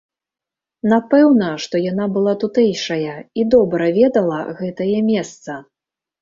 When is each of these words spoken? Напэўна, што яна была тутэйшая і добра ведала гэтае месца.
Напэўна, 0.93 1.49
што 1.65 1.81
яна 1.91 2.07
была 2.15 2.33
тутэйшая 2.43 3.13
і 3.41 3.45
добра 3.55 3.91
ведала 3.99 4.41
гэтае 4.63 4.97
месца. 5.13 5.61